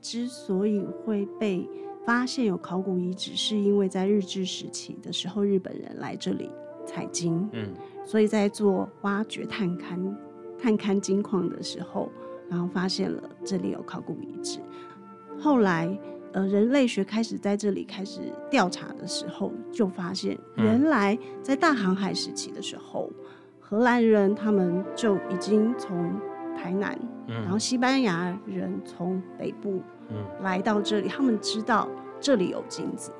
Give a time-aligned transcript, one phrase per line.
[0.00, 1.68] 之所以会被
[2.04, 6.50] 发现有考古遗址，是因为在日治时期的时候，日本人来这里
[6.86, 7.72] 采金，嗯，
[8.04, 10.14] 所以在做挖掘探勘、
[10.58, 12.10] 探勘金矿的时候，
[12.48, 14.60] 然后发现了这里有考古遗址。
[15.38, 15.98] 后来，
[16.32, 23.10] 呃，人类学开始在这里开始调查的时候，就发现原来在大航海时期的时候，
[23.58, 26.14] 荷兰人他们就已经从
[26.56, 29.82] 台南，然后西班牙人从北部。
[30.42, 31.88] 来到这里，他们知道
[32.20, 33.10] 这里有金子，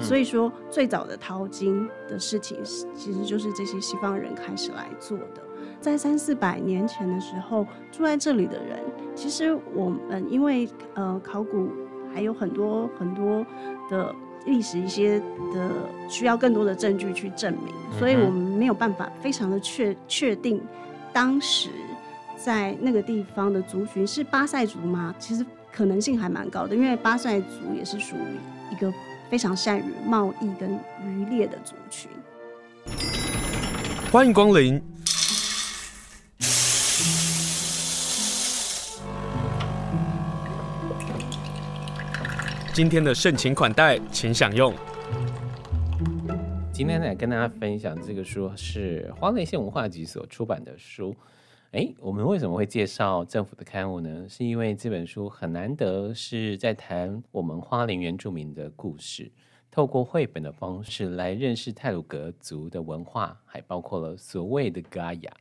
[0.00, 2.56] 所以说最早的淘金的事情，
[2.94, 5.42] 其实就是这些西方人开始来做的。
[5.80, 8.78] 在三四百年前的时候，住在这里的人，
[9.16, 11.68] 其实我们因为呃考古
[12.14, 13.44] 还有很多很多
[13.90, 14.14] 的
[14.46, 15.18] 历史一些
[15.52, 15.68] 的
[16.08, 20.62] 需要更多的证据去证明，所以我们没有办法非常的确确定
[21.12, 21.70] 当时
[22.42, 25.14] 在那个地方的族群是巴塞族吗？
[25.18, 25.44] 其实。
[25.72, 28.92] 可能性还蛮高的，因为巴塞族也是属于一个
[29.30, 32.10] 非常善于贸易跟渔猎的族群。
[34.10, 34.82] 欢迎光临。
[42.74, 44.74] 今天的盛情款待，请享用。
[46.72, 51.14] 今天来跟大家分享这个书是花莲县文化局所出版的书。
[51.72, 54.26] 哎，我们为什么会介绍政府的刊物呢？
[54.28, 59.30] 是因为这本书很难得是在谈我们花莲原住民的故事，
[59.70, 65.32] 透过绘本的方式来认识泰鲁格族的文化，还包括了所谓的嘎雅。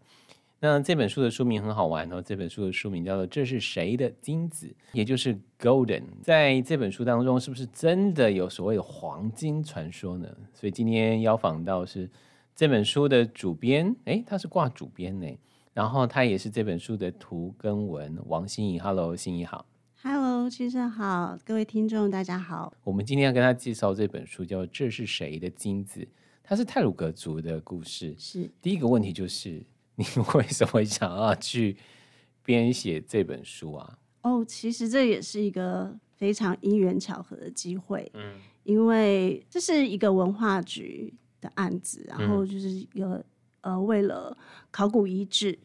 [0.59, 6.03] 那这本书的书名很好玩哦，这本书的书名叫做《这是谁的金子》，也就是 Golden。
[6.21, 10.30] 在这本书当中，是不是真的有所谓的黄金传说呢？
[10.53, 12.08] 所以今天邀访到是
[12.55, 15.27] 这本书的主编，哎，他是挂主编呢。
[15.73, 18.80] 然后他也是这本书的图跟文，王心怡。
[18.80, 19.65] Hello，心怡好。
[20.02, 22.73] Hello，先生好，各位听众大家好。
[22.83, 26.02] 我们今天要跟他介绍这本书，叫《这是谁的金子》，
[26.43, 28.15] 它是泰鲁格族的故事。
[28.17, 28.49] 是。
[28.61, 29.63] 第一个问题就是，
[29.95, 30.03] 你
[30.35, 31.77] 为什么想要去
[32.43, 33.99] 编写这本书啊？
[34.21, 38.11] 哦，oh, 其实这也是一个非常因缘巧合的机会。
[38.15, 38.39] 嗯。
[38.63, 43.25] 因为这是一个文化局的案子，然后就是一个、嗯、
[43.69, 44.37] 呃，为了
[44.71, 45.59] 考古遗址。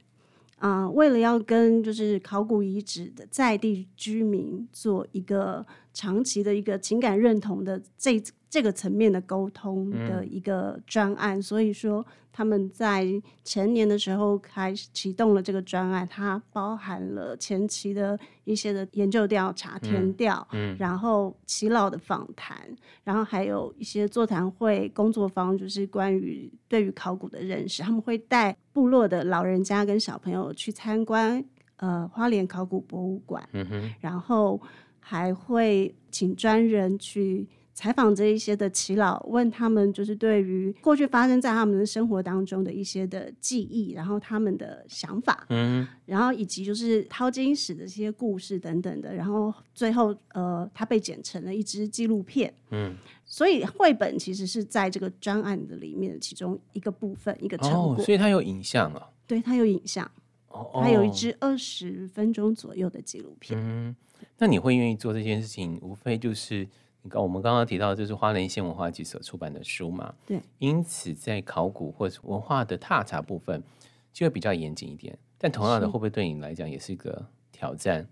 [0.59, 13.07] 啊、为了要跟就是考古遗址的在地居民做一个长期的一个情感认同的这这个层面的沟通的一个专案，嗯、所以说他们在
[13.43, 20.75] 前年的时候开始启动了这个专案，它包含了前期的一些的研究调查、填调，嗯。
[20.75, 22.57] 嗯、然后耆老的访谈，
[23.03, 31.45] 然后还有一些座谈会、工作坊，就是关于对于考古的认识，他们会带部落的老人家跟小朋友去参观
[31.77, 34.61] 呃花莲考古博物馆，嗯、然后
[35.07, 37.47] 还会请专人去。
[37.77, 52.95] 采访这一些的耆老，问他们就是对于过去发生在他们的生活当中的一些的记忆，然后他们的想法，嗯，然后以及就是淘金史的这些故事等等的，然后最后呃，它被剪成了一支纪录片，嗯，
[53.25, 60.09] 所以绘本其实是在这个专案的里面的其中一个部分，一个成果，哦，所以它有影像啊，对，它有影像，
[60.47, 63.97] 哦，它有一支二十分钟左右的纪录片，嗯，
[64.39, 66.69] 那你会愿意做这件事情，无非就是。
[67.13, 70.15] 我们刚刚提到，就是花莲县文化局所出版的书嘛？
[70.25, 70.41] 对。
[70.59, 73.63] 因此，在考古或者文化的踏查部分，
[74.11, 75.19] 就会比较严谨一点。
[75.37, 78.09] 但同样的，会不会对你来讲也是一个挑战？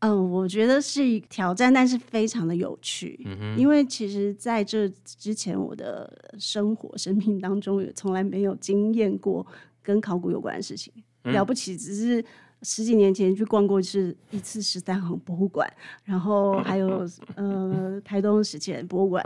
[0.00, 3.22] 嗯，我觉得是一挑战，但是非常的有趣。
[3.24, 3.56] 嗯哼。
[3.56, 9.46] 因为其实在这之前，我的生活、生命当中也从来没有经验过
[9.80, 10.92] 跟考古有关的事情。
[11.22, 12.24] 嗯、了不起，只是。
[12.62, 15.68] 十几年前去逛过是一次十三行博物馆，
[16.04, 17.04] 然后还有
[17.34, 19.24] 呃台东史前博物馆，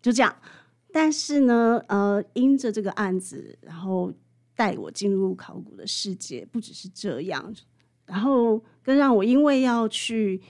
[0.00, 0.34] 就这样。
[0.92, 4.12] 但是呢，呃，因着这个案子，然后
[4.54, 7.54] 带我进入考古的世界，不只是这样，
[8.06, 10.40] 然后更让我因为要去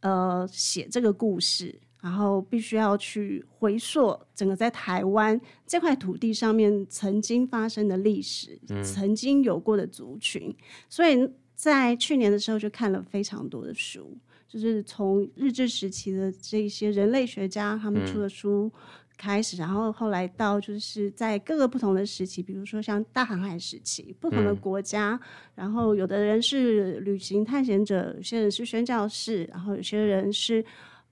[0.00, 10.54] 呃写这个故事，然后必须要去回溯整个在台湾这块土地上面曾经发生的历史，嗯、曾经有过的族群，
[10.88, 11.30] 所以。
[11.56, 14.14] 在去年的时候就看了非常多的书，
[14.46, 18.70] 就是从日治时期的这些人类学家他们出的书
[19.16, 25.20] 开始，嗯、然后后来到就是在各个不同的时期，比如说像大航海时期，不同的国家，嗯、
[25.54, 30.62] 然后有的人是旅行探险者，有些人是宣教士，然后有些人是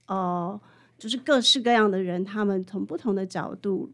[0.05, 0.61] 呃，
[0.99, 3.91] 就是各式各样的人，他们从不同的角度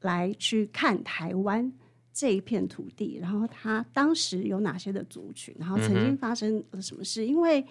[0.00, 1.72] 来去看台湾。
[2.18, 7.22] 这一片土地，然后它当时有哪些的族群，然后曾经发生了什么事？
[7.22, 7.62] 嗯、因为，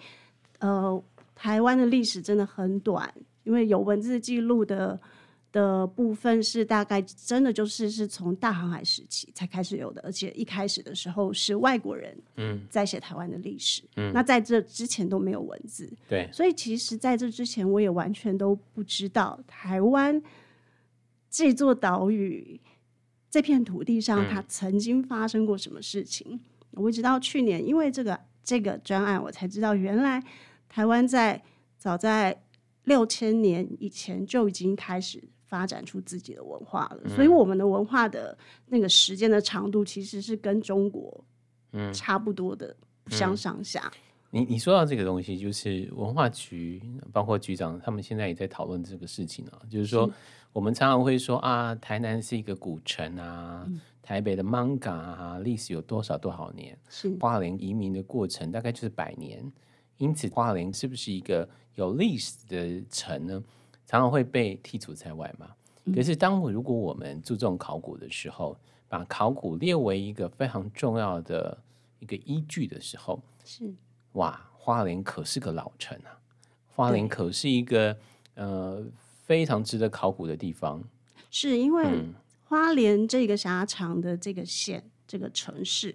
[0.60, 1.02] 呃，
[1.34, 3.12] 台湾的历史真的很短，
[3.42, 5.00] 因为有文字记录的
[5.50, 20.22] 的部分是大概真的就是是从大航海时期才开始有的，而且一开始的时候是外国人嗯在写台湾的历史，嗯，那在这之前都没有文字，对，所以其实在这之前我也完全都不知道台湾
[21.28, 22.60] 这座岛屿
[23.30, 26.40] 这片土地上它曾经发生过什么事情。
[26.72, 30.22] 嗯、我直到去年，因为这个这个专案，我才知道原来
[30.68, 31.42] 台湾在
[31.78, 32.42] 早在
[32.84, 35.22] 六千年以前就已经开始。
[35.48, 38.36] 发展出自己的文化了，所以我们的文化的
[38.66, 41.24] 那个时间的长度其实是跟中国
[41.70, 43.88] 嗯差不多的，不相上下。
[44.32, 46.82] 你你说到这个东西，就是文化局
[47.12, 50.10] 包括局长他们现在也在讨论这个事情啊，就是说
[50.56, 56.74] 我们常常会说啊，台南是一个古城啊，嗯、台北的 manga 啊，历史有多少多少年？
[56.88, 59.52] 是花莲移民的过程大概就是百年，
[59.98, 63.44] 因此花莲是不是一个有历史的城呢？
[63.84, 65.50] 常常会被剔除在外嘛。
[65.94, 68.56] 可是，当我如果我们注重考古的时候，
[68.88, 71.58] 把考古列为一个非常重要的
[71.98, 73.70] 一个依据的时候，是
[74.12, 76.16] 哇，花莲可是个老城啊，
[76.74, 77.94] 花莲可是一个
[78.36, 78.82] 呃
[79.26, 80.82] 非常值得考古的地方。
[81.30, 81.84] 是因为
[82.44, 85.94] 花莲这个狭长的这个县，这个城市。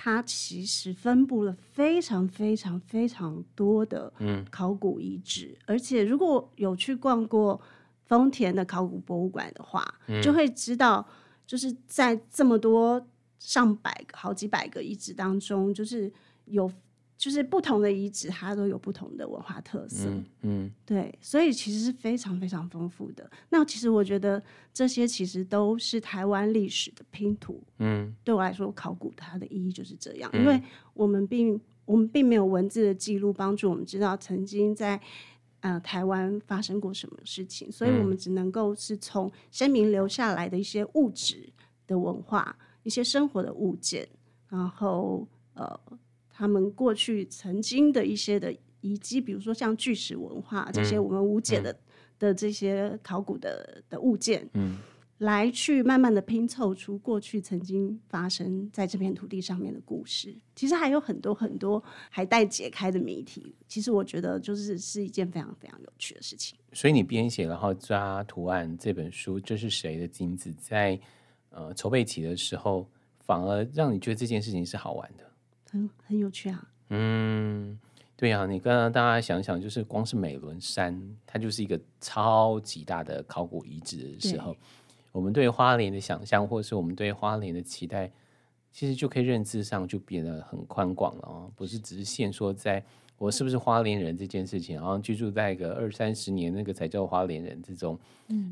[0.00, 4.12] 它其实分布了非常非常非常多的
[4.48, 7.60] 考古遗址，嗯、而且如果有去逛过
[8.06, 11.04] 丰田的考古博物馆的话，嗯、就会知道，
[11.44, 13.04] 就是在这么多
[13.40, 16.12] 上百个、好几百个遗址当中，就是
[16.44, 16.70] 有。
[17.18, 20.08] 就是不同的遗址，它都有不同的文化特色。
[20.08, 23.28] 嗯，嗯，对，所以其实是非常非常丰富的。
[23.48, 24.40] 那其实我觉得
[24.72, 27.60] 这些其实都是台湾历史的拼图。
[27.78, 30.62] 嗯，对我来说，考古它的意义就是这样，嗯、因为
[30.94, 35.00] 我们并我们并没有文字的记录帮助我们知道曾经在
[35.58, 41.52] 呃台湾发生过什么事情，所以我们只能够是从先民留下来的一些物质
[41.84, 44.08] 的文化、一些生活的物件，
[44.48, 45.80] 然后呃。
[46.38, 51.78] 他们过去曾经的一些的遗迹，比如说像巨石文化这些我们无解的、嗯、
[52.20, 54.78] 的这些考古的的物件，嗯，
[55.18, 60.32] 来去慢慢的拼凑出过去曾经发生在这片土地上面的故事。
[60.54, 63.52] 其实还有很多很多还待解开的谜题。
[63.66, 66.56] 其实我觉得就是是一件非常非常有趣的事情。
[66.72, 70.54] 所以你编写然后抓图案这本书，这是谁的金子？
[70.60, 70.96] 在
[71.50, 72.88] 呃筹备期的时候，
[73.26, 75.27] 反而让你觉得这件事情是好玩的。
[75.70, 76.68] 很很有趣啊！
[76.90, 77.78] 嗯，
[78.16, 84.56] 对啊，你刚刚大家想想，就是光是美伦山，它就是一个超级大的考古遗址的时候，
[85.12, 88.10] 我们对花莲的想象，或是我们对花莲的期待，
[88.72, 92.82] 其实就可以认知上就变得很宽广了哦，不是只是限说在
[93.18, 97.98] 我是不是花莲人这件事情，好像居住在一个二三十年那个才叫花莲人这种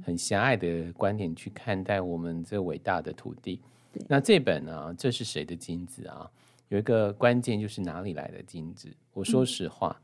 [0.05, 3.61] 很狭隘的观点去看待我们这伟大的土地。
[3.93, 6.31] 对那这本呢，这是谁的金子啊？
[6.69, 8.93] 有一个关键就是哪里来的金子？
[9.13, 10.03] 我说实话，嗯、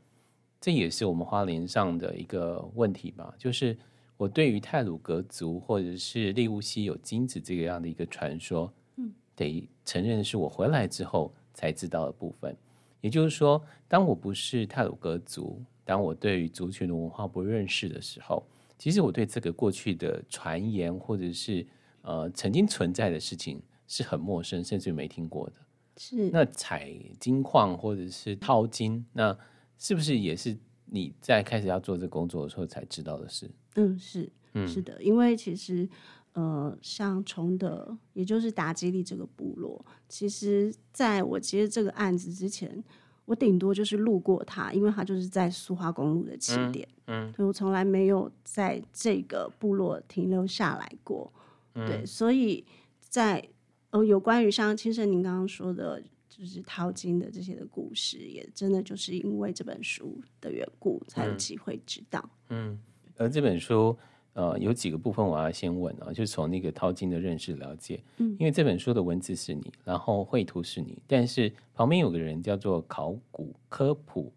[0.61, 3.33] 这也是我们花莲上的一个问题吧。
[3.37, 3.77] 就是
[4.15, 12.55] 我对于泰鲁格族或者是利乌西有金子这个样的一个传说，嗯，得承认是我回来之后才知道的部分。
[13.01, 18.41] 也就是说，当我不是泰鲁格族，当我对于族群的文化不认识的时候，
[18.77, 21.67] 其实我对这个过去的传言或者是
[22.03, 25.55] 呃曾经存在的事情是很陌生，甚至没听过的。
[25.97, 29.37] 是那采金矿或者是淘金，那
[29.77, 33.49] 是不是也是你在开始要做这个工作的时候才知道的事？
[33.75, 35.87] 嗯，是，嗯，是的，因为其实
[36.33, 42.83] 呃，像崇德，也就是达基利这个部落，其实在我接这个案子之前，
[43.25, 51.31] 我顶多就是路过它，因为它就是在苏花公路的起点，嗯，嗯，所以我从来没有在这个部落停留下来过，
[51.75, 52.65] 嗯、对，所以
[52.99, 53.47] 在。
[53.93, 62.27] 哦，有关于像青盛您刚刚说的，就是淘金的这些的故事，也真的就是因为这本书的缘故，才有机会知道。
[62.49, 62.81] 嗯，
[63.17, 63.95] 而这本书，
[64.33, 68.03] 呃，有几个部分我要先问啊，就是从那个淘金的认识了解。
[68.17, 74.33] 嗯，因为这本书的文字是你，然后绘图是你，但是旁边有个人叫做考古科普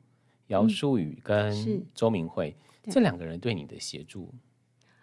[0.48, 4.30] 姚淑宇跟周明慧，嗯、这两个人对你的协助，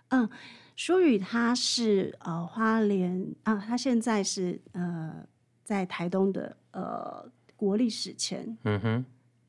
[0.09, 0.29] 嗯。
[0.75, 5.25] 舒宇他是呃花莲啊，他现在是呃
[5.63, 8.57] 在台东的呃国立史前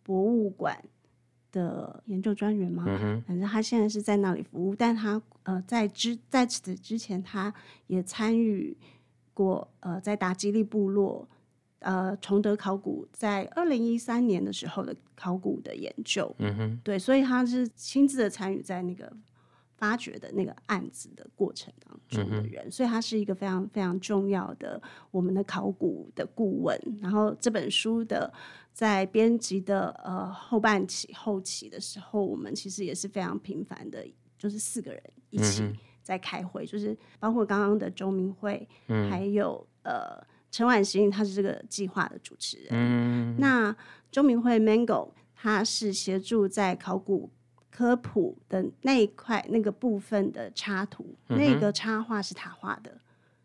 [0.02, 0.82] 博物馆
[1.50, 7.52] 的研究专员嘛，嗯、哼反正他现在是在那里服务，但他呃在之在此之前，他
[7.86, 8.76] 也参与
[9.32, 11.26] 过呃在达吉利部落
[11.78, 19.10] 呃崇德考古在二零一三年的时候的考古的研究，嗯哼，对，所以他是亲自的参与在那个
[19.76, 26.80] 发掘的那个案子的过程当中的人，嗯、所以他是一个非常非常重要的我们的考古的顾问。
[27.00, 28.32] 然后这本书的
[28.72, 34.06] 在编辑的呃后半期后期的时候，我们其实也是非常频繁的，
[34.38, 35.62] 就是四个人一起
[36.02, 42.68] 在开会，嗯、就是包括刚刚的周明慧，嗯、还有呃陈婉欣，他是这个计划的主持人。
[42.70, 43.76] 嗯、那
[44.10, 47.30] 周明慧 Mango，他是协助在考古。
[47.76, 53.00] 科普的那一块那个部分的插图，嗯、那个插画是他画的，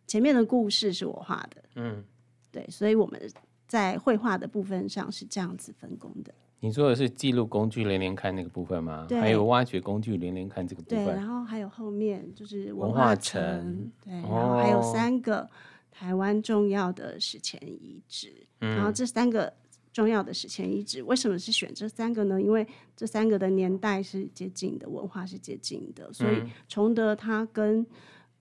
[0.06, 1.64] 前面的故事是我画的。
[1.74, 2.04] 嗯，
[2.52, 3.20] 对，所以我们
[3.66, 6.32] 在绘画的部分上是这样子分工的。
[6.60, 9.08] 你说的是记录工具连连看那个部分吗？
[9.10, 11.06] 对还有挖掘工具连连看这个部分。
[11.06, 15.50] 对，然后还有后面就是文化城，对，然后还有三个
[15.90, 19.52] 台湾重要的史前遗址，嗯、然后这三个。
[20.00, 22.42] 重要的史前遗址，为什么是选这三个呢？
[22.42, 22.66] 因为
[22.96, 27.86] 这三个的年代是接近的，文化是接近的，所以崇德它跟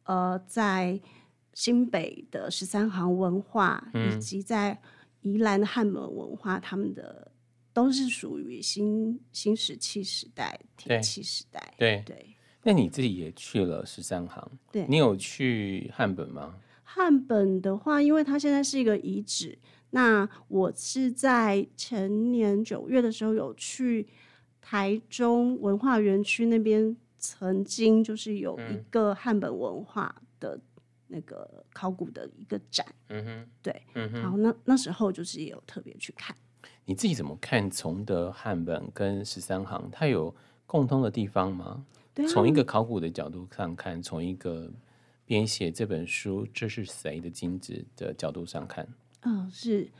[0.04, 1.00] 呃在
[1.54, 4.80] 新北的十三行文化，嗯、以及在
[5.22, 7.32] 宜兰的汉门文化，他们的
[7.72, 11.74] 都是属于新新石器时代、铁器时代。
[11.76, 12.14] 对对。
[12.14, 14.48] 对那你自己也去了十三行？
[14.70, 16.54] 对，你有去汉本吗？
[16.84, 19.58] 汉本的话，因为它现在是一个遗址。
[19.90, 24.06] 那我是在前年九月的时候有去
[24.60, 30.60] 台中文化园区那边，曾经就是有一个汉本文化的
[31.06, 36.36] 那个考古的一个展，嗯哼，对，嗯哼，然后那那时候就是也有特别去看。
[36.84, 40.34] 你自己怎么看崇德汉本跟十三行，它有
[40.66, 41.84] 共通的地方吗？
[42.28, 44.70] 从一个考古的角度上看，从一个
[45.24, 48.86] 编写这本书《这是谁的金子》的角度上看。
[49.20, 49.90] 嗯、哦，是，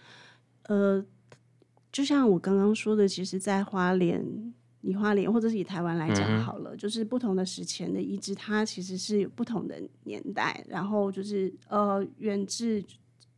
[0.64, 1.04] 呃，
[1.90, 12.84] 就像我刚刚说的，其实，在花莲，以花莲或者是以台湾来讲好了，嗯、就是不同的史前的遗址，它其实是有不同的年代，然后就是呃，远至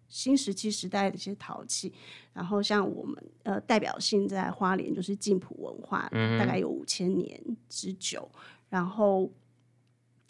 [0.09, 1.93] 新石器时代的一些陶器，
[2.33, 8.31] 然后像我们呃代表性在花莲就是晋普文化，嗯、大概有五千年之久，
[8.69, 9.31] 然后。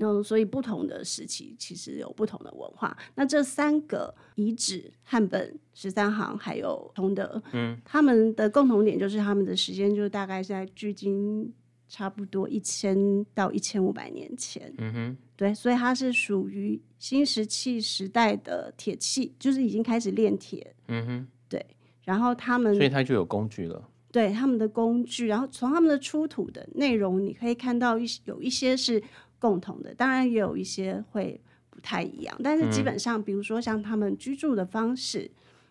[0.03, 2.97] 嗯，所以不同的时期其实有不同的文化。
[3.15, 11.53] 那这三个遗址，汉本、十三行还有崇德，嗯，他们的共同点就是他们的时间就大概在距今
[11.87, 14.73] 差不多一千到一千五百年前。
[14.79, 20.75] 嗯哼，对，所以它是属于新石器时代的铁器，就是已经开始炼铁。
[20.89, 21.67] 嗯哼，对。
[22.05, 23.87] 然后他们，所以它就有工具了。
[24.11, 29.03] 对，他们的工具，然后从他们的出土的内容，你可以看到一有一些是。
[29.41, 35.31] 共同的，当然也有一些会不太一样，但是基本上，比如说像他们居住的方式，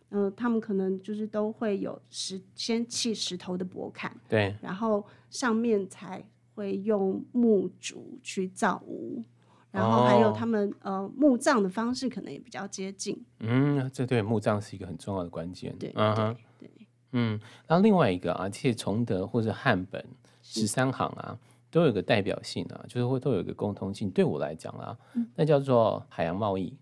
[0.10, 6.22] 嗯、呃，他们可能就是都会有石先砌石头的驳坎，对，然后上面才
[6.56, 9.24] 会用木竹去造屋，
[9.70, 13.24] 然后还有他们、哦、呃墓葬的方式可能也比较接近。
[13.40, 15.76] 嗯，这对墓葬是一个很重要的关键。
[15.78, 20.04] 对，嗯、对，对，嗯，然后另外一个啊，其实崇德或者汉本
[20.42, 21.38] 十三行啊。
[21.72, 24.10] 都有个代表性啊，就是会都有一个共通性。
[24.10, 26.74] 对我来讲啊，嗯、那叫做海洋贸易。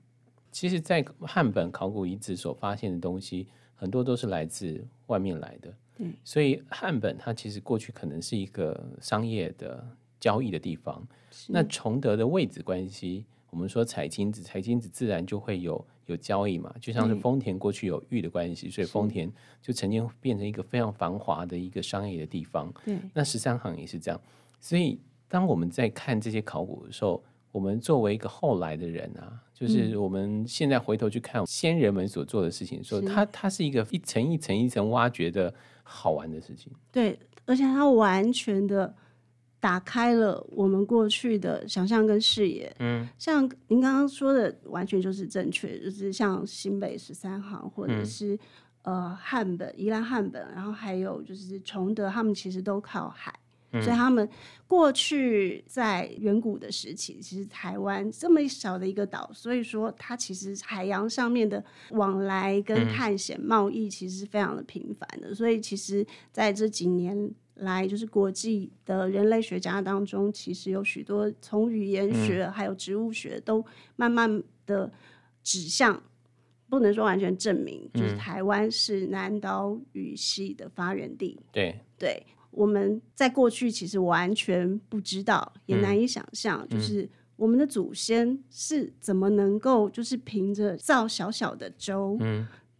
[0.52, 5.74] 其实，在汉本考古遗址所发现的东西，很多都是来自外面来的。
[5.98, 9.86] 嗯、所以汉本它其实过去可能是一个商业的
[10.20, 11.06] 交易的地方。
[11.48, 16.74] 那崇德的位置关系，我们说采金子，采金子自然就会有有交易嘛。
[16.80, 22.74] 就像是丰田过去有玉的关系，嗯、所以丰田就曾经变成一个非常繁华的一个商业的地方。
[22.86, 24.20] 对那十三行也是这样。
[24.60, 36.72] 所以，当我们在看这些考古的时候，我们作为一个后来的人啊，就是我们现在回头去看先人们所做的事情，说它它是一个一层一层一层挖掘的好玩的事情。
[36.92, 38.94] 对，而且它完全的
[39.60, 42.72] 打开了我们过去的想象跟视野。
[42.80, 48.36] 嗯，像您刚刚说的，完全就是正确，就是像新北十三行，或者是、
[48.84, 53.34] 嗯、呃汉本、宜兰汉本，然后还有就是崇德，他们其实都靠海。
[53.74, 54.28] 所以他们
[54.66, 65.36] 过去在远古的时期，其实台湾这么小的一个岛，所以说它其实海洋上面的往来跟探险贸易其实是非常的频繁的。
[65.36, 73.64] 所以其实在这几年来，就是国际的人类学家当中，其实有许多从语言学还有植物学都
[73.98, 74.90] 慢慢的
[75.44, 76.02] 指向，
[76.70, 81.38] 不能说完全证明，就是台湾是南岛语系的发源地。
[81.52, 82.26] 对对。
[82.52, 92.18] 我们在过去其实完全不知道，也难以想象，嗯、就是我们的祖先是怎么能够，就是凭着造小小的舟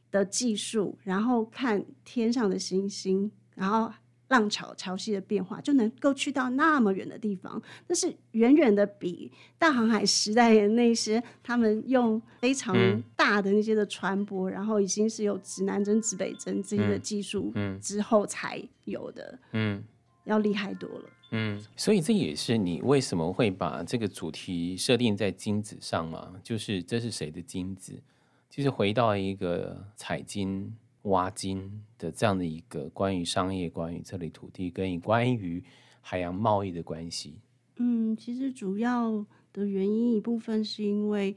[0.10, 3.92] 的技术，然后看天上的星星，然后
[4.30, 7.62] 浪潮潮汐的变化，就能够去到那么远的地方。
[7.88, 12.76] 那是远远的比大航海时代的那些他们用非常
[13.16, 19.84] 大的那些的船舶，嗯、然后已经是有指南针、指北针这些的技术之后才有的，嗯，
[20.26, 21.10] 要厉害多了。
[21.32, 26.34] 嗯，所以这也是你为什么会把这个主题设定在金子上嘛？
[26.42, 28.02] 就是这是谁的金子？
[28.50, 30.74] 就是回到一个采金、
[31.08, 35.64] 挖金的这样的一个关于商业、关于这里土地跟关于
[36.02, 37.40] 海洋贸易的关系。
[37.78, 41.36] 嗯，其实主要的原因一部分是因为，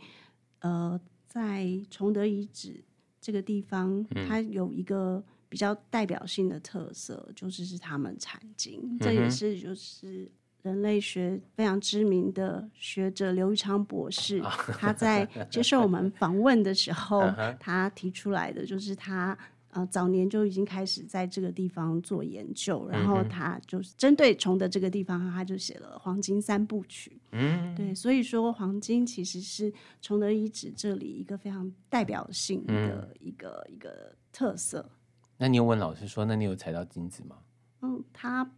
[0.60, 2.84] 呃，在崇德遗址
[3.20, 5.24] 这个地方，嗯、它有一个。
[5.50, 10.30] 比较代表性的特色就是是他们产金，嗯、这也是就是
[10.62, 14.48] 人类学非常知名的学者刘玉昌博士，啊、
[14.78, 19.36] 他在接受我们访问的时 候，他提出来的就是他
[19.70, 27.10] 呃早年就已经开始在这个地方做研究，然后他就是针对崇德这个地方，他就写了《黄金三部曲》。
[27.32, 29.72] 嗯，对，所以说黄金其实是
[30.02, 34.90] 崇德遗址这里一个非常代表性的一个、嗯、一个特色。
[35.38, 37.36] 那你有问老师说，那你有采到金子吗？
[37.82, 38.50] 嗯，他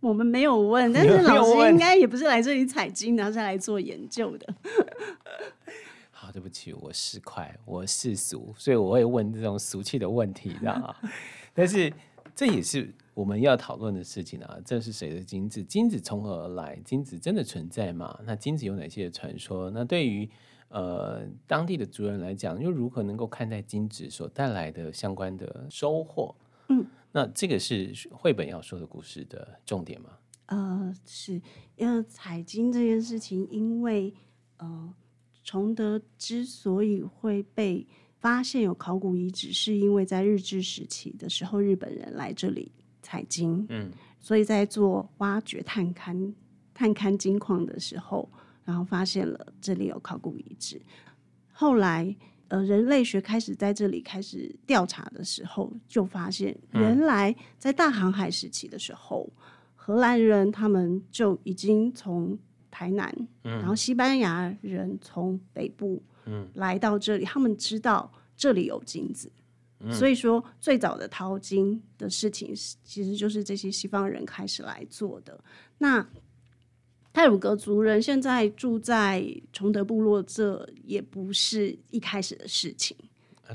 [0.00, 4.54] 我们没有问， 但是老师应该也不是来这里采金，然后是来做研究的。
[6.52, 10.94] 起，我市侩，我世俗，所以我会问这种俗气的问题，知道吗？
[11.52, 11.92] 但是
[12.36, 14.58] 这也是我们要讨论的事情啊。
[14.64, 15.64] 这是谁的金子？
[15.64, 16.78] 金子从何而来？
[16.84, 18.20] 金子真的存在吗？
[18.24, 19.70] 那金子有哪些传说？
[19.70, 20.28] 那对于
[20.68, 26.34] 呃，当地的族人来讲，又如何能够看待金子所带来的相关的收获？
[26.68, 30.08] 嗯，那这个是绘本要说的故事的重点吗？
[30.46, 31.40] 呃，是，
[31.76, 34.14] 因为采金这件事情，因为
[34.56, 34.94] 呃，
[35.42, 37.86] 崇德之所以会被
[38.18, 42.70] 发现有考古遗址，是因为在日治时期的时候，日本人来这里
[43.02, 46.32] 采金，嗯，所以在做挖掘、探勘、
[46.72, 48.28] 探勘金矿的时候。
[48.64, 50.80] 然后发现了这里有考古遗址，
[51.50, 52.14] 后来
[52.46, 59.42] 呃人类学开始在这里开始调查的时候，就发现原来在大航海时期的时候，嗯、
[59.74, 62.38] 荷兰人他们就已经从
[62.72, 66.02] 台南，嗯、然后西班牙人从北部
[66.54, 69.30] 来到这里，嗯、他们知道这里有金子，
[69.80, 75.38] 嗯、所以说最早的淘金的事情，其实就是这些西方人开始来做的。
[75.78, 76.04] 那
[77.12, 82.96] 泰鲁格族人现在住在崇德部落，这也不是一开始的事情。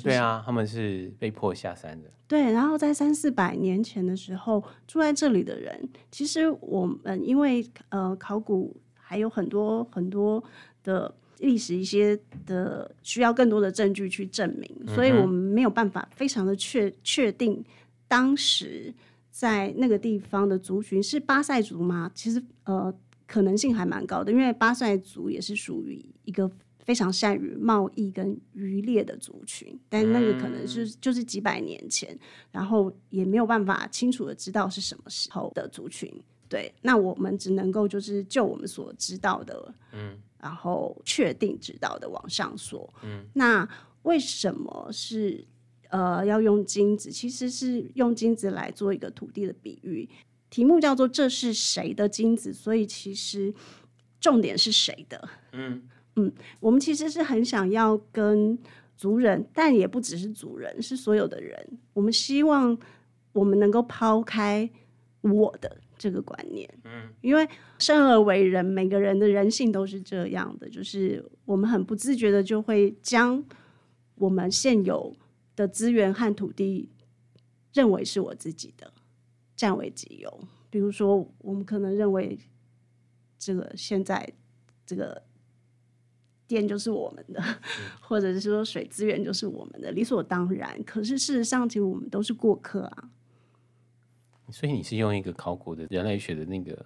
[0.03, 2.12] 对啊，他们是被迫下山的。
[2.27, 8.75] 对，然后在三四百年前的时候，住在这里的人，其实我们因为呃考古
[9.08, 10.43] 还有很多很多
[10.84, 17.63] 的历史一些的需要更多的证据去证明，嗯、所以我们没有办法非常的确确定
[18.08, 18.93] 当时
[19.32, 22.12] 在那个地方的族群是巴塞族吗？
[22.13, 22.93] 其实呃。
[23.30, 32.17] 可能性还蛮高的，因为巴塞族也是属于一个非常善于贸易跟渔猎的族群，但那个可能是就是几百年前，
[32.54, 36.10] 然后也没有办法清楚的知道是什么时候的族群。
[36.49, 43.67] 对，那我们只能够就是就我们所知道的，嗯，然后确定知道的往上说，嗯，那
[44.03, 45.45] 为什么是
[45.89, 47.12] 呃要用金子？
[47.12, 50.07] 其实是用金子来做一个土地的比喻。
[50.49, 53.53] 题目叫做“这是谁的金子”，所以其实
[54.21, 55.29] 重点是谁的？
[55.51, 55.83] 嗯
[56.15, 56.31] 嗯，
[56.62, 58.57] 我们其实是很想要跟
[58.95, 61.77] 族人，但也不只是族人，是所有的人。
[61.93, 62.77] 我们希望
[63.33, 64.69] 我们能够抛开
[65.21, 67.47] 我的这个观念，嗯，因为
[67.79, 73.43] 生而为人，每个人的人性都是这样的，就是我们很不自觉的就会将
[74.15, 75.15] 我们现有
[75.55, 76.89] 的资源和土地
[77.73, 78.93] 认为是我自己的。
[79.55, 82.38] 占为己有，比如说，我们可能认为
[83.39, 84.31] 这个现在
[84.86, 85.19] 这个
[86.45, 87.55] 电就是我们的，嗯、
[87.99, 90.79] 或者是说水资源就是我们的，理所当然。
[90.83, 93.10] 可是事实上，其实我们都是过客啊。
[94.51, 96.86] 所以你是用一个考古的人类学的那个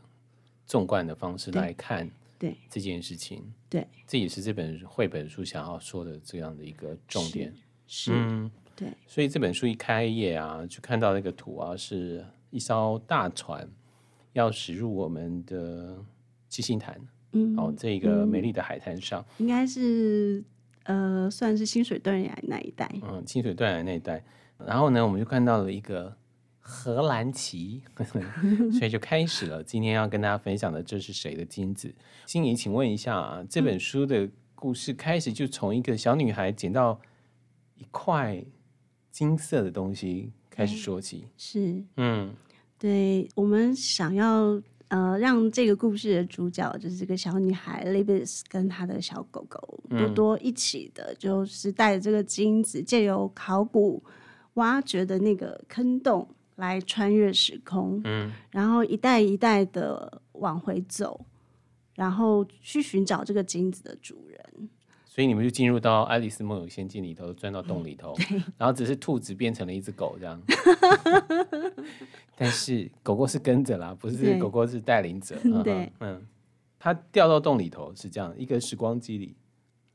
[0.65, 7.53] 纵贯的方式来看对这件事情，对，这也是这本绘本书想要说的这样的一个重点。
[7.87, 8.89] 是，是嗯，对。
[9.07, 12.25] 所以这本书一开页啊，就看到那个图啊是。
[12.53, 13.65] 一艘大船
[14.33, 15.97] 要驶入我们的
[16.49, 16.99] 七星潭，
[17.31, 20.43] 嗯，哦，这个美丽的海滩上，应该是
[20.83, 24.21] 呃，算是清水断崖那一带，嗯，清水断崖那一带。
[24.57, 26.13] 然后呢，我们就看到了一个
[26.61, 27.81] 荷兰旗，
[28.77, 31.93] 所以就开始了今天要跟大家分享的，这是谁的金子？
[32.25, 37.01] 心怡，请问一下啊，这本书的故事开始就从一个小女孩捡到
[37.75, 38.41] 一块
[39.09, 41.25] 金色的东西开始说起。
[41.35, 42.33] 是，嗯，
[42.77, 54.01] 对，我们想要呃让这个故事的主角就是这个小女孩 Libis 跟她的小狗狗多多一起的，嗯、就是带着这个金子，借由考古
[54.53, 61.25] 挖掘的那个坑洞来穿越时空，嗯，然后一代一代的往回走。
[61.93, 64.69] 然后去寻找这个金子的主人，
[65.05, 68.15] 所以你们就进入到《爱丽丝梦游仙境》里头，钻到洞里头，
[68.57, 70.41] 然后只是兔子变成了一只狗这样。
[72.37, 75.37] 但是狗狗是跟着啦，不是狗狗是带领者。
[75.63, 76.25] 对，嗯，
[76.79, 79.35] 它掉到洞里头是这样一个时光机里，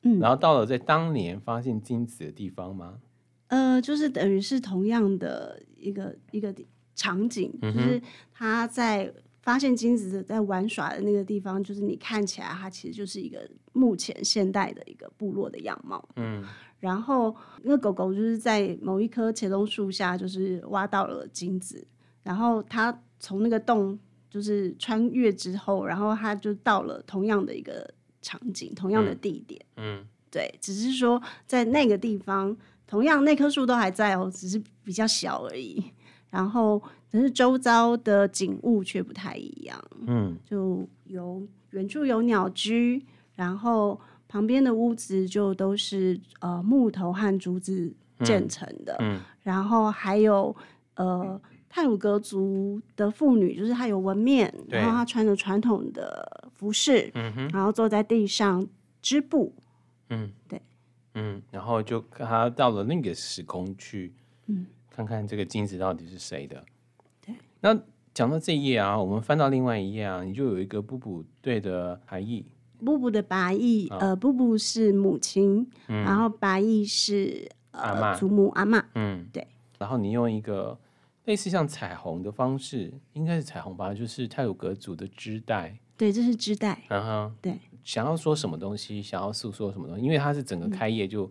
[0.03, 3.01] 嗯，然后到了在当年发现金子的地方吗？
[3.49, 6.55] 呃，就是等于是同样的一个一个
[6.95, 8.01] 场景，就是
[8.33, 9.13] 他在。
[9.43, 16.05] 发现金子在玩耍的那个地方，就是你看起来它其实就是一个目前现代的一个部落的样貌。
[16.17, 16.45] 嗯，
[16.81, 17.33] 然后
[17.63, 21.87] 那个狗狗就是在某一棵茄苳树下，就是挖到了金子，
[22.25, 23.97] 然后它从那个洞
[24.29, 27.89] 就是穿越之后，然后它就到了同样的一个
[28.21, 29.65] 场景，同样的地点。
[29.77, 35.85] 嗯，对，只是说在那个地方，同样那棵树都还在哦，只是比较小而已。
[36.31, 39.83] 然后，但是周遭的景物却不太一样。
[40.07, 43.03] 嗯，就有远处有鸟居，
[43.35, 48.97] 然后旁边的屋子就都是呃木头和竹子建成的。
[49.01, 50.55] 嗯，嗯然后还有
[50.97, 58.67] 呃泰鲁格族的妇女，就是她有纹面，然后她穿着传统的服饰，嗯，然后坐在地上
[59.01, 59.55] 织布。
[60.11, 60.61] 嗯，对，
[61.17, 64.15] 嗯，然后就他到了那个时空去。
[64.47, 64.67] 嗯。
[64.89, 66.65] 看看这个金子到底是谁的？
[67.21, 67.35] 对。
[67.61, 67.79] 那
[68.15, 72.47] 讲到这一页啊，我们翻到另外一页啊，你就有一个布布对的含义。
[72.79, 78.83] 布布的白义，哦、呃，布布是母亲，嗯、然后白义是呃阿祖母阿妈。
[78.95, 79.47] 嗯，对。
[79.79, 80.79] 然后你用一个
[81.27, 85.79] 类似像彩虹的方式，应该是彩虹吧，就是太鲁阁族的织带。
[85.99, 86.83] 对，这是织带。
[86.89, 87.59] 嗯哼，对。
[87.85, 89.03] 想要说什么东西？
[89.03, 90.05] 想要诉说什么东西？
[90.05, 91.31] 因为它是整个开业就，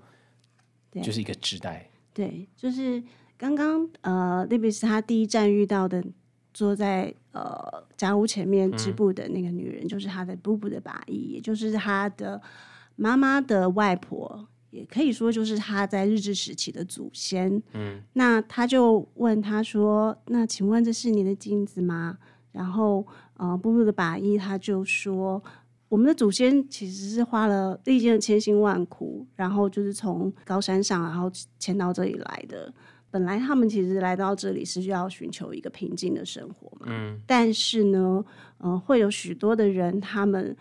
[0.94, 1.90] 嗯、就是一个织带。
[2.14, 3.04] 对，就是。
[3.38, 6.02] 刚刚呃，Libis 他第一站遇到的
[6.54, 12.42] 坐在呃家屋前面织布的那个女人，嗯、就是他的布布的把姨，也就是他的
[12.96, 17.62] 妈妈的外婆，也可以说就是他在日治时期的祖先。
[17.74, 22.18] 嗯，那他就问他说：“那请问这是你的镜子吗？”
[22.54, 23.06] 然后
[23.36, 25.44] 呃，布布的把伊他就说
[25.96, 32.74] ：“我们的祖先其实是花了历经了千辛万苦，然后就是从高山上然后迁到这里来的。”
[33.10, 38.22] 本来他们其实来到这里是要寻求一个平静的生活嘛，嗯，但是呢，
[38.58, 40.54] 嗯、呃，会有许多的人，他们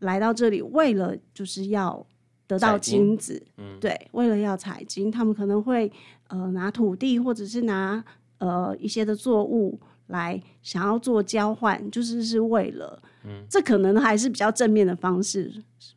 [0.00, 2.04] 来到这里为了就是要
[2.48, 5.88] 得到金子，嗯，对，为了要采金，他们可能会
[6.26, 8.04] 呃拿土地或者是拿
[8.38, 9.78] 呃一些的作物。
[10.10, 15.50] 来想要做交换，就是是为了，嗯，这可能还是比较正面的方式，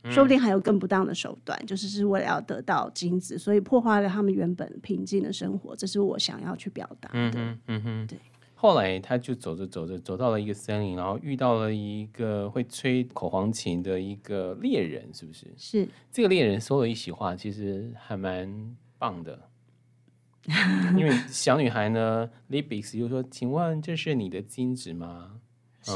[0.03, 5.75] 嗯、说不定还有更不当的手段，就是是为了要得到金子，所以破坏了他们原本平静的生活。
[5.75, 7.13] 这是我想要去表达的。
[7.13, 8.17] 嗯哼，嗯哼，对。
[8.55, 15.53] 后来他就走着走着，走到了一个森林，然后遇到了一个会吹口簧琴的一个猎人，是不是？
[15.57, 15.87] 是。
[16.09, 19.37] 这个猎人说了一席话，其实还蛮棒的。
[20.97, 25.39] 因为小女孩呢，Libis 就说：“请问这是你的金子吗？”
[25.81, 25.93] 是，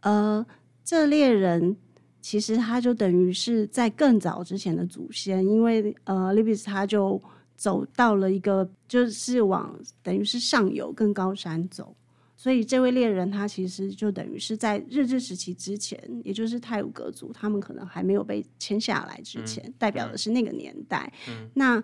[0.00, 0.46] 嗯、呃，
[0.84, 1.76] 这猎人
[2.20, 7.20] 其实他就等于是在更早之前的祖先，因为呃，Libis 他就
[7.56, 11.94] 走到了一个就是往等于是上游更高山走，
[12.36, 21.12] 所以这位猎人他其实就等于是在日治时期之前，也就是泰晤格族他们可能还没有被迁下来之前，嗯、代表的是那个年代。
[21.28, 21.82] 嗯、那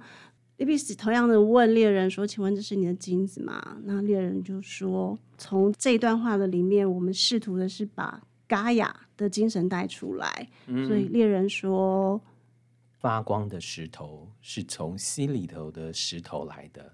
[0.59, 10.49] Libis 同样的问猎人说：“请问这是你的金子吗？”那猎人就说：“从这段话的里面，我们试图的是把嘎雅的精神带出来。
[10.66, 12.19] 嗯、所以猎人说
[12.99, 16.90] ：‘发光的石头是从溪里头的石头来的。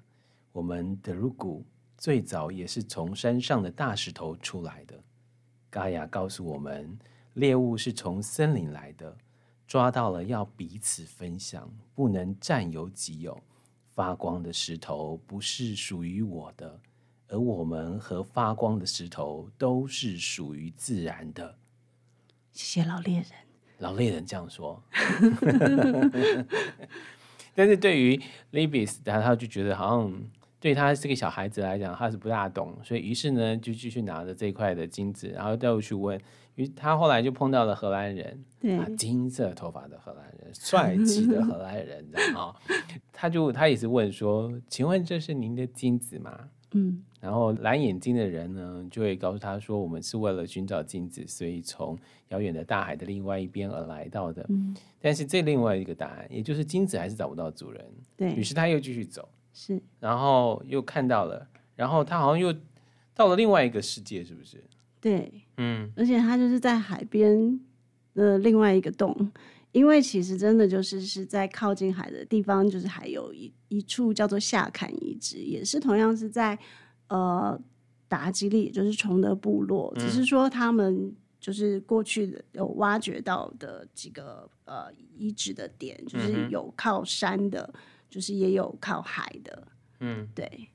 [0.50, 1.64] 我们的如古
[1.96, 4.98] 最早也是从山上的大石头出来的。’
[5.70, 6.98] 嘎雅告诉我们，
[7.34, 9.16] 猎物是从森林来的，
[9.68, 13.40] 抓到了要彼此分享，不能占有己有。”
[13.94, 16.80] 发光的石头不是属于我的，
[17.28, 21.56] 而我们和发光的石头都是属于自然的。
[22.52, 23.26] 谢谢老猎人。
[23.78, 24.82] 老猎人这样说。
[27.54, 28.20] 但是对于
[28.52, 30.22] Libis，他他就觉得好像
[30.58, 36.18] 对他这个小孩子来讲，他是不大懂，所以于是呢，就继续拿着这块的金子，然后再去问
[36.54, 42.54] 于他后来就碰到了荷兰人，对，金色头发的荷兰人，帅气的荷兰人， 然后
[43.12, 57.84] 他就他也是问说：“请问这是您的金子吗？”嗯，然后蓝眼睛的人呢，就会告诉他说：“我们是为了寻找金子，所以从遥远的大海的另外一边而来到的。”嗯，但是这另外一个答案，也就是金子还是找不到主人。
[58.16, 62.54] 对，于是他又继续走，是，然后又看到了，然后他好像又
[63.14, 64.64] 到了另外一个世界，是不是？
[64.98, 67.60] 对，嗯，而且它就是在海边
[68.14, 69.30] 的另外一个洞，
[69.70, 76.58] 因为其实真的就是是在靠近海的地方，就是还有一一处叫做下坎遗址，也是同样是在
[77.08, 77.60] 呃
[78.08, 87.72] 达吉利，就是崇德部落，只是说他们就是过去的有挖掘到的几个呃遗址的点，就是有靠山的，
[88.08, 89.68] 就是也有靠海的，
[90.00, 90.68] 嗯，对。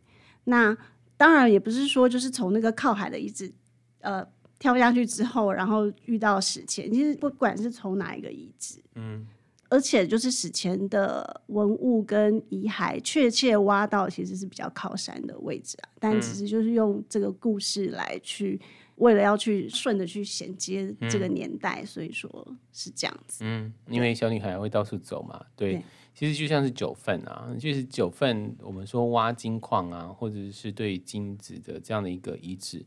[0.44, 0.78] 那
[1.18, 3.52] 当然也不是说就是从那个靠海的遗址。
[4.00, 4.26] 呃，
[4.60, 9.28] 跳下去之后，然后遇到史前，其实不管是从哪一个遗址，嗯，
[9.70, 18.60] 而且就是史前的文物跟遗骸，确切挖到其实是比较靠山的位置啊，但只是就是用这个故事来去，
[18.96, 23.44] 为了要去顺着去衔接这个年代，嗯，所以说是这样子。
[23.44, 25.84] 嗯，因为小女孩会到处走嘛，对，对，
[26.16, 32.84] 其实就像是九份啊，就是九份，我们说挖金矿啊，或者是对金子的这样的一个遗址。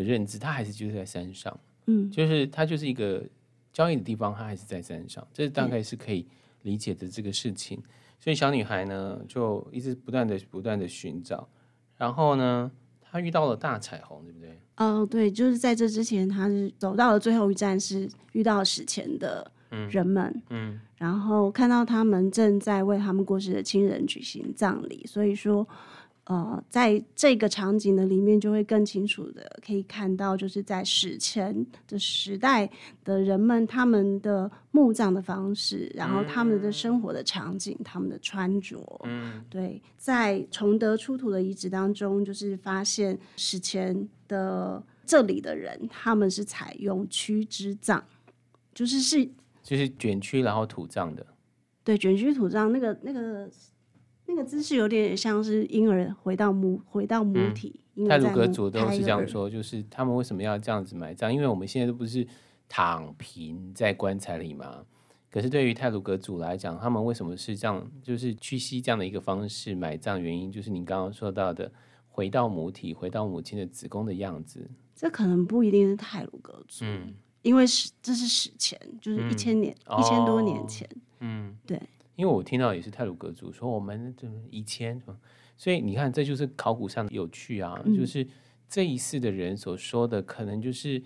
[0.00, 3.22] 的认知，它还是就是在山上，嗯，就是它就是一个
[3.72, 6.26] 交易的地方，它还是在山上，这大概是可以
[6.62, 7.80] 理解的这个事情。
[8.18, 11.48] 所以小女孩呢，就一直不断的不断的寻找，
[11.96, 14.58] 然后呢，她遇到了大彩虹，对不对？
[14.76, 19.50] 哦，对，就是在这之前，她是走到了最后一站，是遇到史前的
[19.90, 25.66] 人们，嗯，嗯，然后看到他们正在为他们过世的亲人举行葬礼，所以说。
[26.30, 32.70] 呃，在这个场景的里面，就会更清楚的可以看到，就是在史前的时代
[33.02, 48.00] 的人们，他们的墓葬的方式，然后他们的生活的场景，他们的穿着，嗯，对，在崇德出土的遗址当中，就是发现史前的这里的人，他们是采用屈肢葬，
[48.72, 49.28] 就是是
[49.64, 51.26] 就是卷曲然后土葬的，
[51.82, 53.50] 对，卷曲土葬那个那个。
[54.30, 57.80] 那个姿势有点像是婴儿回到母回到母体。
[57.96, 61.32] 嗯、太鲁格族都是这样说，就是他们为什么要这样子埋葬？
[61.32, 62.24] 因为我们现在都不是
[62.68, 64.84] 躺平在棺材里嘛？
[65.30, 67.90] 可是对于泰鲁格族来讲，他们为什么是这样？
[68.02, 71.70] 就是屈膝这样的一个方式埋葬，原因就是您刚刚说到的，
[72.08, 74.70] 回到母体，回到母亲的子宫的样子。
[74.94, 77.12] 这可能不一定是泰鲁格族，嗯，
[77.42, 81.80] 因为是这是史前，就是一千年、嗯、一千多年前，哦、嗯，对。
[82.20, 85.02] 因为我听到也是泰鲁格族说我们这以前，
[85.56, 88.28] 所以你看这就是考古上的有趣啊，嗯、就是
[88.68, 91.02] 这一世的人所说的，可能就是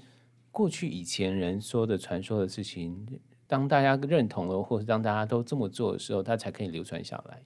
[0.50, 3.07] 过去以前人说的传说的事情，
[3.46, 7.40] 当大家认同了，或者当大家都这么做的时候，它才可以流传下来。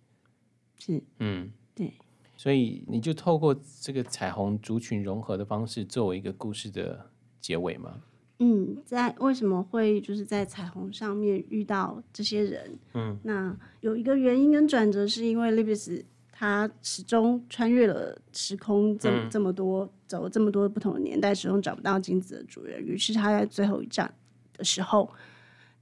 [0.78, 1.92] 是，嗯，对，
[2.38, 8.00] 所以你就透过这个彩虹族群融合的方式，作为一个故事的结尾吗？
[8.40, 12.78] 嗯，在为什么会就是在彩虹上面遇到这些人？
[12.94, 22.80] 嗯，那有一个原因跟转折，是因为 Libis 他始终穿越了时空这么、嗯、这么多，走了这么多不同的年代，始终找不到金子的主人。
[22.80, 24.14] 于是他在最后一站
[24.52, 25.12] 的时候，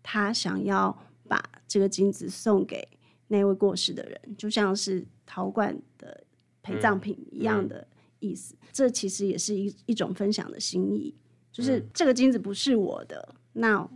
[0.02, 0.96] 他想要
[1.28, 2.88] 把这个金子送给
[3.28, 6.24] 那位过世的人，就像是陶罐的
[6.62, 7.86] 陪葬品一样的
[8.20, 8.54] 意思。
[8.54, 11.14] 嗯嗯、这其实也是一一种分享的心意。
[11.56, 13.88] 就是这个金子不是我的，那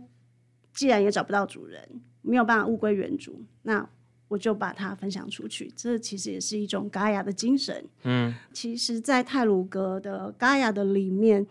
[0.73, 3.87] 既然也找不到主人，没有办法物归原主，那
[4.29, 5.71] 我就把它分享出去。
[5.75, 7.85] 这其实也是一种嘎雅的精神。
[8.01, 11.45] 嗯，其实，在泰鲁格的嘎雅的里面，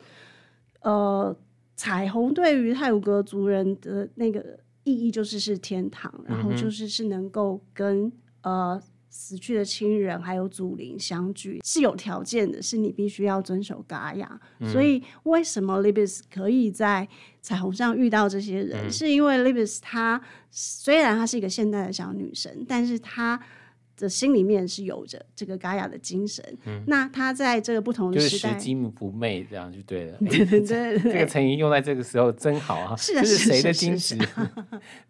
[0.80, 1.36] 呃，
[1.76, 8.10] 彩虹对于泰鲁格族人的那个意义就是是天堂，然后就是是能够跟
[8.42, 8.82] 呃。
[9.10, 14.40] 死去的亲人还有祖灵相聚是有条件的，是你必须要遵守嘎雅。
[14.60, 17.06] 嗯、所以为什么 Libis 可以在
[17.42, 18.86] 彩虹上遇到这些人？
[18.86, 20.18] 嗯、是因为 Libis 她
[20.50, 23.38] 虽然她是一个现代的小女生，但是她。
[24.00, 30.18] 的心里面是有着这个嘎雅的精神，嗯、那他在这个不同的时代，拾金不昧，这样就对了。
[30.26, 32.96] 对对对， 这个成语用在这个时候真好啊！
[32.98, 34.18] 是的，这是谁的精神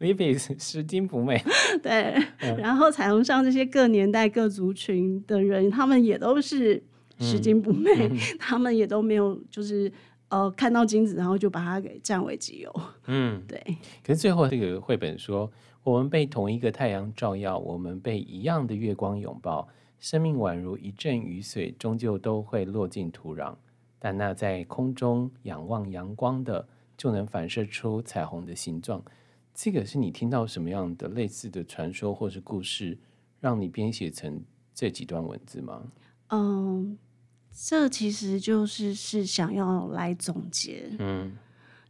[0.00, 1.40] ？Lipis 拾金不昧。
[1.82, 6.82] 对，嗯、然后彩虹上这些各年代各族群的人，他们也都是
[7.20, 9.90] 拾金不昧，嗯、他们也都没有就是
[10.28, 12.80] 呃看到金子，然后就把它给占为己有。
[13.06, 13.58] 嗯，对。
[14.04, 15.50] 可是最后这个绘本说。
[15.82, 19.68] 我们被同一个太阳照耀，我们被一样的月光拥抱。
[19.98, 23.54] 生命宛如一阵雨水，终究都会落进土壤。
[23.98, 26.66] 但那在空中仰望阳光的，
[26.96, 29.02] 就能反射出彩虹的形状。
[29.52, 32.96] 这个是你听到什么样的类似的传说或是故事，
[33.40, 34.42] 让你编写成
[34.74, 35.82] 这几段文字吗？
[36.28, 36.96] 嗯，
[37.52, 41.36] 这其实就是是想要来总结，嗯，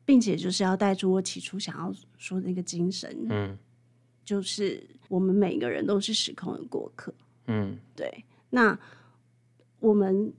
[0.05, 3.57] 并且就是要带出我起初想要说的那个精神，嗯，
[4.31, 7.13] 就是我们每个人都是时空的过客，
[7.47, 8.25] 嗯，对。
[8.51, 8.79] 那
[9.81, 10.33] 我们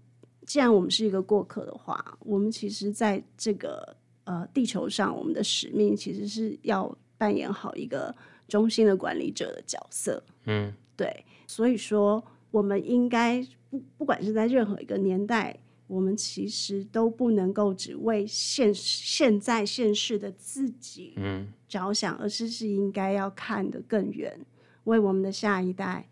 [0.46, 6.98] 既然我们是一个过客的话，我们其实在这个呃地球上，我们的使命其实是要。
[7.22, 8.12] 扮演好一个
[8.48, 15.56] 中心的管理者的角色，嗯，对，所以说我们应该不不管是在任何一个年代，
[15.92, 24.40] 我们其实都不能够只为现现在现世的自己嗯着想，而是是应该要看得更远，
[24.86, 26.08] 为我们的下一代，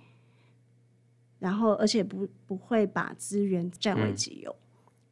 [1.39, 4.51] 然后而且不不会把资源占为己有。
[4.51, 4.65] 嗯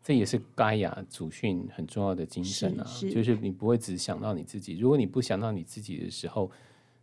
[0.04, 4.78] 这也是盖亚祖训很重要的精神啊，是是就是你不会只想到你自己。
[4.78, 6.50] 如果你不想到你自己的时候，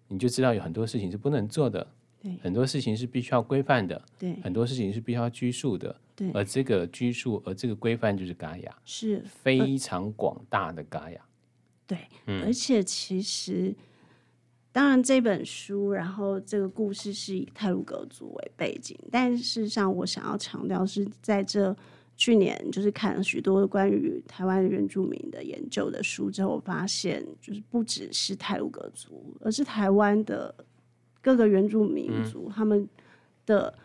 [0.09, 1.87] 你就知道有很多事情是不能做的，
[2.23, 6.31] 对，很多事情是必须要规范的，对，很多事情是必须要拘束的，对。
[6.33, 11.21] 而这个拘束，而这个规范就是嘎雅，是非常广大的嘎雅。
[11.87, 13.75] 对，嗯，而且其实，
[14.73, 21.77] 当然这本书，然后这个故事是以泰鲁格族为背景，但事实上，我想要强调是在这。
[22.17, 30.55] 去年就是看了许多关于台湾原住民的研究的书之后，我发现就是不只是泰鲁格族，而是台湾的
[31.21, 32.89] 各个原住民族，嗯、他们
[33.45, 33.77] 的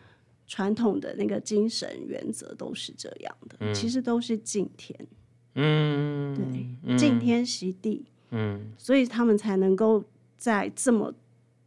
[0.50, 5.06] 传统的那个精神原则都是这样的，嗯、其实都是敬天，
[5.54, 10.02] 嗯，对，敬天惜地，嗯，所以他们才能够
[10.36, 11.14] 在这么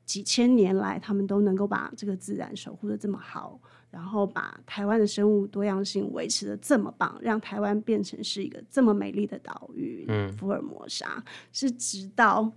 [0.05, 3.57] 几千年来，他们都能够把这个自然守护的这么好。
[3.89, 10.03] 然后把台湾的生物多样性维持的这么棒，让台湾变成是一个这么美丽的岛屿。
[10.07, 12.51] 嗯，福尔摩沙是直到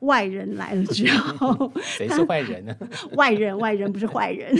[0.00, 2.76] 外人来了之后， 谁是坏人呢？
[3.16, 4.54] 外人，外人不是坏人。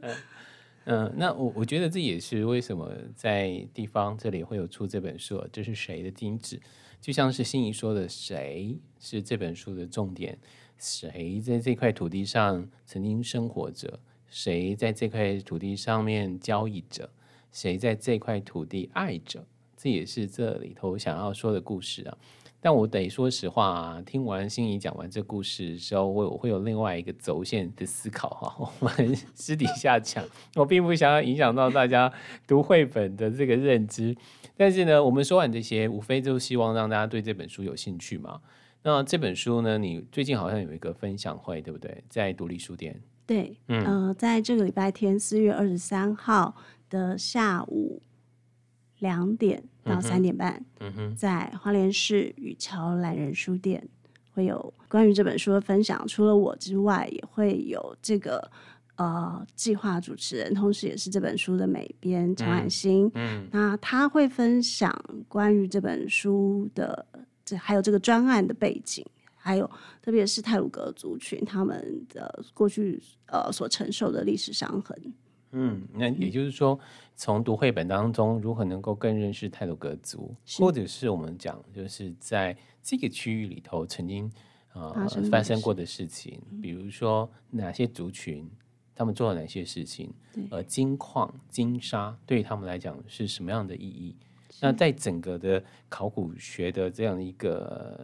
[0.84, 6.60] 嗯，那我我觉得这也是为什么在地方这里会有出这本书，这是谁的金子？
[7.00, 10.38] 就像是心仪说的，谁是这本书的重点？
[10.78, 14.00] 谁在这块土地上曾经生活着？
[14.28, 17.08] 谁在这块土地上面交易着？
[17.52, 19.44] 谁在这块土地爱着？
[19.76, 22.18] 这也是这里头想要说的故事啊。
[22.64, 28.70] 但我得说实话啊，听完心怡讲完这故事的时候，我我会有另外一个轴线的思考哈。
[28.78, 32.12] 我们私底下讲，我并不想要影响到大家
[32.46, 34.16] 读绘本的这个认知。
[34.56, 38.40] 但是呢，我们说完这些，无非就希望让大家对这本书有兴趣嘛。
[38.84, 42.04] 那这本书呢，你最近好像有一个分享会，对不对？
[42.08, 43.00] 在独立书店。
[43.26, 46.54] 对，嗯、呃，在这个礼拜天四月二十三号
[46.88, 48.00] 的下午
[49.02, 53.82] 两点到三点半，嗯哼，在花莲市雨桥懒人书店
[54.32, 56.06] 会有关于这本书的分享。
[56.06, 58.48] 除了我之外，也会有这个
[58.94, 63.10] 呃计划主持人，同时也是这本书的美编陈婉欣。
[63.16, 64.88] 嗯，那他会分享
[65.26, 67.04] 关于这本书的
[67.44, 69.04] 这还有这个专案的背景。
[69.34, 69.68] 还有，
[70.00, 74.96] 特别是泰鲁格族群，他们的过去呃所承受的历史伤痕。
[75.52, 76.78] 嗯，那也就是说，
[77.14, 84.30] 从读绘本当中，如何能够更认识泰鲁格族，或者是我们讲，就是在这个区域里头曾经
[84.72, 88.50] 呃发生，过的事情，比如说哪些族群，
[88.94, 90.12] 他们做了哪些事情，
[90.50, 94.16] 而，金矿、金沙对于他们来讲是什么样的意义？
[94.60, 97.98] 那在整个的考古学的这样一个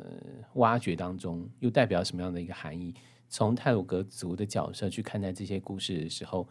[0.55, 2.93] 挖掘当中，又代表什么样的一个含义？
[3.29, 6.49] 从泰鲁格族的角色去看待这些故事的时候，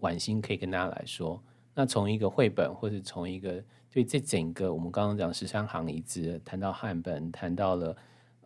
[0.00, 1.42] 婉欣可以跟大家来说，
[1.74, 7.96] 那从一个绘本，或者从一个对这整个我们刚刚讲十三行遗址，谈到汉本，谈到了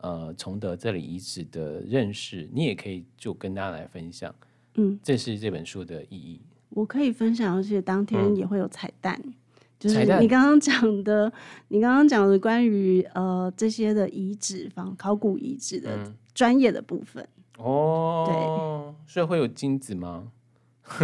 [0.00, 4.34] 呃崇德这里遗址的认识，你也可以就跟大家来分享。
[4.74, 6.40] 嗯，这是这本书的意义。
[6.70, 9.20] 我可以分享，而且当天也会有彩蛋。
[9.24, 9.34] 嗯
[9.80, 11.32] 就是你刚刚讲的，
[11.68, 17.26] 你刚刚讲的关于呃这些的遗址方考古遗址的专业的部分、
[17.56, 20.30] 嗯、哦，对，所以会有金子吗？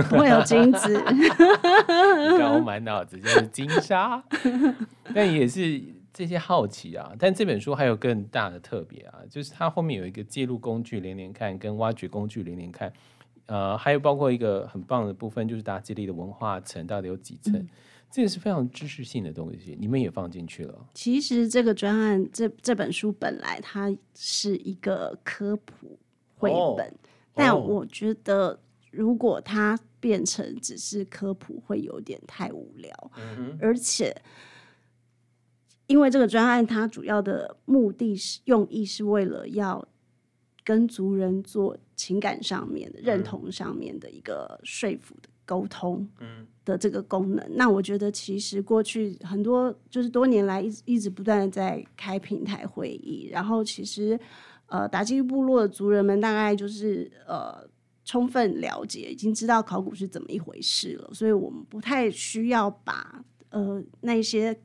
[0.09, 1.03] 不会有金子，
[2.39, 4.23] 刚我满脑子就是金沙，
[5.15, 5.81] 但也是
[6.13, 7.13] 这些好奇啊。
[7.19, 12.93] 但这本书还有更大的特别啊，就是它后面有一个介入工具连连看，跟挖掘工具连连看，
[13.47, 17.55] 呃，还有包括一个很棒的部分，就是达基利的文化层到底有几层。
[17.55, 17.69] 嗯
[18.09, 20.75] 这个是非常知识性的东西，你们也放进去了。
[20.95, 25.99] 其实这个专案，这这本书本来它是一个科普
[26.37, 26.95] 绘本，哦、
[27.35, 28.59] 但我觉得
[28.97, 32.91] 如果它变成只是科普，会有点太无聊。
[33.61, 34.15] 而且
[35.87, 39.87] 因为这个专案，它主要的目的是用意是为了要
[40.65, 46.09] 跟族人做情感上面的认同上面的一个说服的沟通，
[46.65, 47.47] 的这个功能。
[47.55, 54.19] 那我觉得其实过去很多就是多年来一直一直不断的在开平台会议，然后其实
[54.67, 57.65] 呃打击部落的族人们大概就是呃
[58.07, 64.59] 充分了解，已经知道考古是怎么一回事了，所以我们不太需要把呃那些。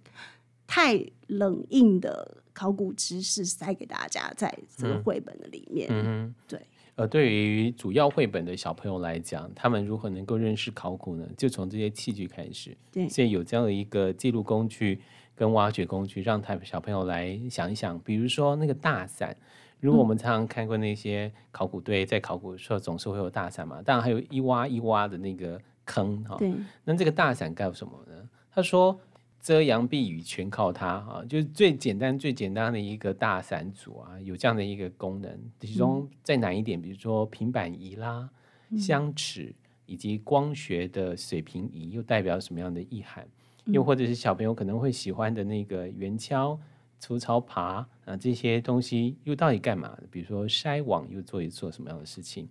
[0.73, 5.89] 太冷硬的考古知识塞给大家，在这个绘本的里面。
[5.91, 6.61] 嗯嗯，对。
[6.95, 11.27] 呃，对于主要绘本的小朋友来讲，他们如何能够认识考古呢？
[11.35, 12.77] 就从这些器具开始。
[12.89, 15.01] 对，所以有这样的一个记录工具
[15.35, 17.99] 跟挖掘工具，让他小朋友来想一想。
[17.99, 19.35] 比如说那个大伞，
[19.81, 23.81] 如果我们常常看过那些考古队在考古的时候，总是会有大伞嘛。
[23.81, 26.37] 当然还有一挖一挖的那个坑哈。
[26.37, 26.53] 对。
[26.85, 28.29] 那这个大伞干什么呢？
[28.49, 28.97] 他说。
[29.43, 31.25] 遮阳避雨全靠它啊！
[31.27, 35.35] 就是最简单、最简单的一个大伞组啊，有这样的一个功能。
[35.59, 38.29] 其中再难一点，比如说平板仪啦、
[38.77, 39.51] 相尺
[39.87, 43.27] 以及光学的水平仪，又代表什么样的意涵？
[43.65, 46.55] 又或者是小朋友可能会喜欢的那个圆锹、
[47.01, 49.97] 粗糙耙啊，这些东西又到底干嘛？
[50.11, 52.47] 比如说筛网又做一做什么样的事情？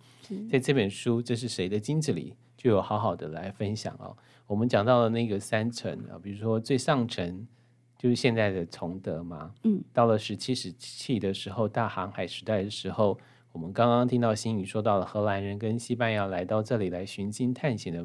[0.50, 4.14] 在这本书《这是谁的金子》里，就有好好的来分享哦。
[4.48, 7.46] 我们讲到了那个三层啊，比如说最上层
[7.96, 13.16] 就是现在的崇德嘛，嗯，到了十七世纪的时候，大航海时代的时候，
[13.52, 18.04] 我们刚刚听到新宇说到了荷兰人跟西班牙来到这里来寻金探险的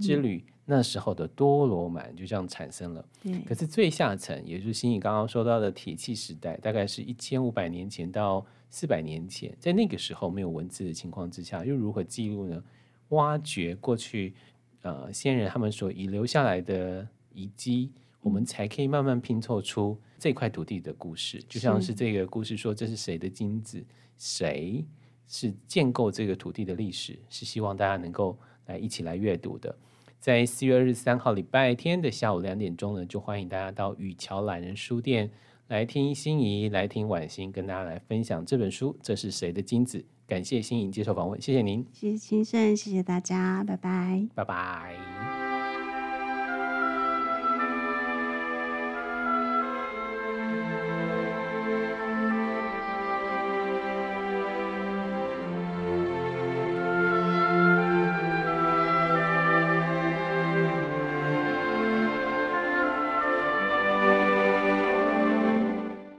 [0.00, 3.04] 之旅，嗯、那时候的多罗满就这样产生了。
[3.22, 12.62] 对可是最下层，也就是新颖刚刚说到的铁器时代，大概是一千五百年前到四百年前，在那个时候没有文字的情况之下，又如何记录呢？
[13.10, 14.34] 挖掘过去。
[14.82, 17.92] 呃，先人他们所遗留下来的遗迹，
[18.22, 21.42] 我们才可以慢慢拼凑出这块土地的故事。
[21.46, 23.84] 就像是这个故事说，这是谁的金子？
[24.16, 24.82] 谁
[25.26, 27.18] 是建构这个土地的历史？
[27.28, 29.76] 是希望大家能够来一起来阅读的。
[30.20, 35.30] 在四月二十三号礼拜天的下午两点钟呢，就欢迎大家到雨桥懒人书店
[35.68, 38.94] 来听心怡，来听婉欣跟大家来分享这本书。
[39.02, 40.04] 这是谁的金子？
[40.26, 41.84] 感谢心怡接受访问，谢谢您。
[41.92, 45.29] 谢谢青盛，谢谢大家，拜拜，拜拜。